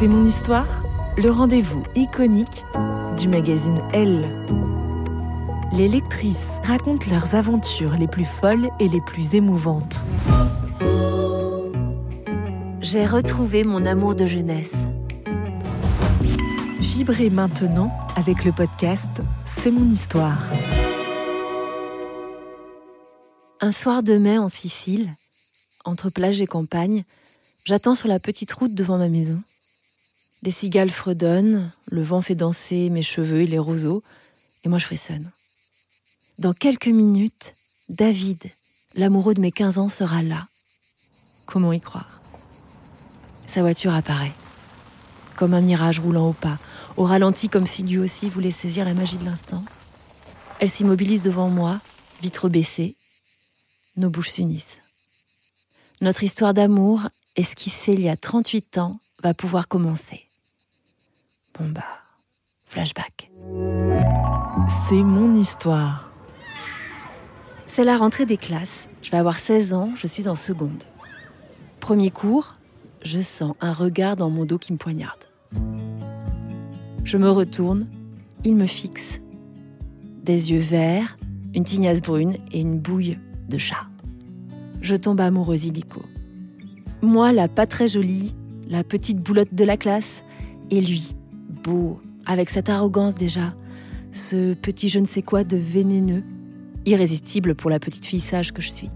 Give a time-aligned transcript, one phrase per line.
[0.00, 0.82] C'est mon histoire,
[1.18, 2.64] le rendez-vous iconique
[3.18, 4.46] du magazine Elle.
[5.74, 10.06] Les lectrices racontent leurs aventures les plus folles et les plus émouvantes.
[12.80, 14.72] J'ai retrouvé mon amour de jeunesse.
[16.78, 20.42] Vibrez maintenant avec le podcast C'est mon histoire.
[23.60, 25.10] Un soir de mai en Sicile,
[25.84, 27.04] entre plage et campagne,
[27.66, 29.42] j'attends sur la petite route devant ma maison.
[30.42, 34.02] Les cigales fredonnent, le vent fait danser mes cheveux et les roseaux,
[34.64, 35.30] et moi je frissonne.
[36.38, 37.52] Dans quelques minutes,
[37.90, 38.38] David,
[38.94, 40.46] l'amoureux de mes 15 ans, sera là.
[41.44, 42.22] Comment y croire?
[43.46, 44.32] Sa voiture apparaît,
[45.36, 46.58] comme un mirage roulant au pas,
[46.96, 49.62] au ralenti comme si lui aussi voulait saisir la magie de l'instant.
[50.58, 51.80] Elle s'immobilise devant moi,
[52.22, 52.96] vitre baissée.
[53.96, 54.78] Nos bouches s'unissent.
[56.00, 60.29] Notre histoire d'amour, esquissée il y a 38 ans, va pouvoir commencer.
[62.66, 63.30] Flashback.
[64.88, 66.12] C'est mon histoire.
[67.66, 68.88] C'est la rentrée des classes.
[69.02, 70.84] Je vais avoir 16 ans, je suis en seconde.
[71.80, 72.56] Premier cours,
[73.02, 75.24] je sens un regard dans mon dos qui me poignarde.
[77.04, 77.88] Je me retourne,
[78.44, 79.20] il me fixe.
[80.22, 81.18] Des yeux verts,
[81.54, 83.86] une tignasse brune et une bouille de chat.
[84.80, 86.02] Je tombe amoureuse illico.
[87.02, 88.34] Moi, la pas très jolie,
[88.68, 90.22] la petite boulotte de la classe,
[90.70, 91.14] et lui,
[91.62, 93.54] beau, avec cette arrogance déjà,
[94.12, 96.22] ce petit je ne sais quoi de vénéneux,
[96.86, 98.88] irrésistible pour la petite fille sage que je suis.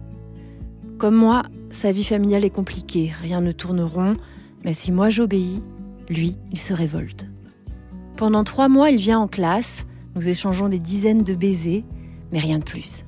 [0.99, 4.15] Comme moi, sa vie familiale est compliquée, rien ne tourne rond,
[4.65, 5.61] mais si moi j'obéis,
[6.09, 7.27] lui, il se révolte.
[8.17, 11.85] Pendant trois mois, il vient en classe, nous échangeons des dizaines de baisers,
[12.33, 13.05] mais rien de plus.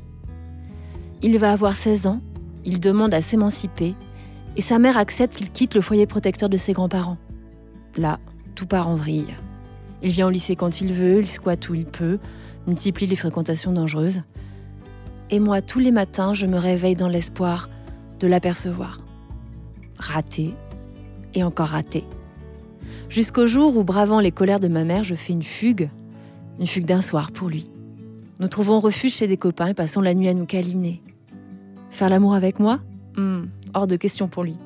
[1.23, 2.21] Il va avoir 16 ans,
[2.65, 3.95] il demande à s'émanciper,
[4.57, 7.19] et sa mère accepte qu'il quitte le foyer protecteur de ses grands-parents.
[7.97, 8.19] Là,
[8.55, 9.35] tout part en vrille.
[10.03, 12.19] Il vient au lycée quand il veut, il squatte où il peut,
[12.67, 14.23] multiplie les fréquentations dangereuses.
[15.31, 17.69] Et moi, tous les matins, je me réveille dans l'espoir
[18.21, 19.01] de l'apercevoir.
[19.99, 20.55] Raté,
[21.35, 22.05] et encore raté.
[23.09, 25.89] Jusqu'au jour où, bravant les colères de ma mère, je fais une fugue,
[26.59, 27.71] une fugue d'un soir pour lui.
[28.39, 31.03] Nous trouvons refuge chez des copains et passons la nuit à nous câliner.
[31.91, 32.81] Faire l'amour avec moi?
[33.17, 33.45] Hmm,
[33.75, 34.57] Hors de question pour lui.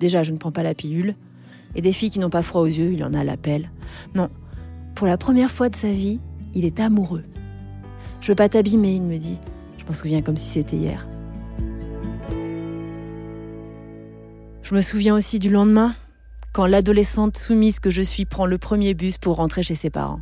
[0.00, 1.14] Déjà, je ne prends pas la pilule.
[1.74, 3.70] Et des filles qui n'ont pas froid aux yeux, il en a l'appel.
[4.14, 4.28] Non,
[4.94, 6.20] pour la première fois de sa vie,
[6.54, 7.24] il est amoureux.
[8.20, 9.38] Je veux pas t'abîmer, il me dit.
[9.78, 11.06] Je m'en souviens comme si c'était hier.
[14.62, 15.94] Je me souviens aussi du lendemain,
[16.52, 20.20] quand l'adolescente soumise que je suis prend le premier bus pour rentrer chez ses parents.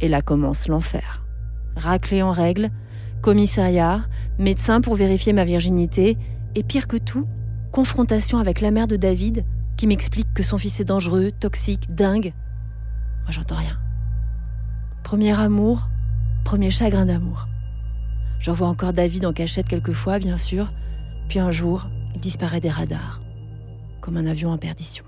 [0.00, 1.22] Et là commence l'enfer.
[1.76, 2.70] Raclée en règle,
[3.22, 4.04] commissariat,
[4.38, 6.18] médecin pour vérifier ma virginité,
[6.54, 7.26] et pire que tout,
[7.72, 9.44] confrontation avec la mère de David
[9.76, 12.32] qui m'explique que son fils est dangereux, toxique, dingue.
[13.26, 13.76] Moi j'entends rien.
[15.02, 15.88] Premier amour,
[16.44, 17.48] premier chagrin d'amour.
[18.38, 20.72] Je revois encore David en cachette quelquefois, bien sûr.
[21.28, 23.20] Puis un jour, il disparaît des radars,
[24.00, 25.04] comme un avion en perdition.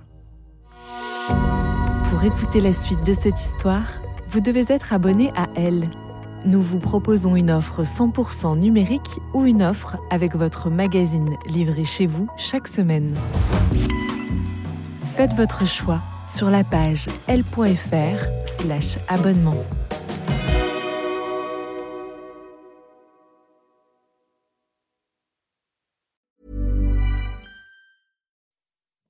[2.10, 3.86] Pour écouter la suite de cette histoire,
[4.30, 5.88] vous devez être abonné à Elle.
[6.44, 12.06] Nous vous proposons une offre 100% numérique ou une offre avec votre magazine livré chez
[12.06, 13.14] vous chaque semaine.
[15.14, 16.00] Faites votre choix
[16.36, 19.66] sur la page l.fr/slash abonnement.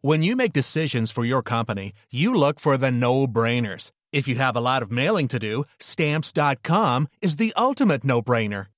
[0.00, 3.90] When you make decisions for your company, you look for the no brainers.
[4.12, 8.66] If you have a lot of mailing to do, stamps.com is the ultimate no brainer.